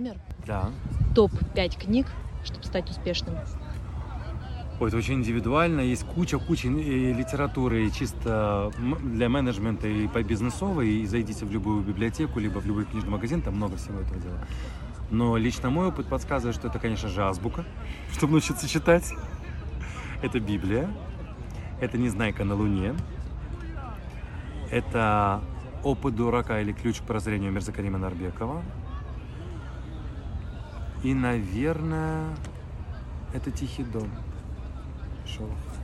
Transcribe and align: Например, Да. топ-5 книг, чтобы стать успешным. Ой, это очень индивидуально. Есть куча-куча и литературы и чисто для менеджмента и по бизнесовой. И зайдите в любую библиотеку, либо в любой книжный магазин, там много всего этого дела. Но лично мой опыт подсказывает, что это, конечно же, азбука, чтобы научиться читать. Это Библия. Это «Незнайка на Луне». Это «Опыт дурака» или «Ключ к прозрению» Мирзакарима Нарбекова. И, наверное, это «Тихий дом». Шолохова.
Например, 0.00 0.16
Да. 0.46 0.70
топ-5 1.14 1.78
книг, 1.78 2.06
чтобы 2.42 2.64
стать 2.64 2.88
успешным. 2.88 3.36
Ой, 4.80 4.88
это 4.88 4.96
очень 4.96 5.14
индивидуально. 5.14 5.82
Есть 5.82 6.04
куча-куча 6.06 6.68
и 6.68 7.12
литературы 7.12 7.86
и 7.86 7.92
чисто 7.92 8.72
для 9.02 9.28
менеджмента 9.28 9.88
и 9.88 10.08
по 10.08 10.22
бизнесовой. 10.22 10.88
И 10.88 11.06
зайдите 11.06 11.44
в 11.44 11.52
любую 11.52 11.82
библиотеку, 11.82 12.40
либо 12.40 12.60
в 12.60 12.66
любой 12.66 12.86
книжный 12.86 13.10
магазин, 13.10 13.42
там 13.42 13.56
много 13.56 13.76
всего 13.76 14.00
этого 14.00 14.18
дела. 14.18 14.38
Но 15.10 15.36
лично 15.36 15.68
мой 15.68 15.88
опыт 15.88 16.06
подсказывает, 16.06 16.56
что 16.56 16.68
это, 16.68 16.78
конечно 16.78 17.10
же, 17.10 17.22
азбука, 17.22 17.66
чтобы 18.12 18.32
научиться 18.32 18.66
читать. 18.66 19.12
Это 20.22 20.40
Библия. 20.40 20.88
Это 21.82 21.98
«Незнайка 21.98 22.44
на 22.44 22.54
Луне». 22.54 22.94
Это 24.70 25.42
«Опыт 25.82 26.14
дурака» 26.14 26.60
или 26.60 26.72
«Ключ 26.72 27.00
к 27.00 27.02
прозрению» 27.02 27.52
Мирзакарима 27.52 27.98
Нарбекова. 27.98 28.62
И, 31.02 31.14
наверное, 31.14 32.26
это 33.32 33.50
«Тихий 33.50 33.84
дом». 33.84 34.10
Шолохова. 35.26 35.79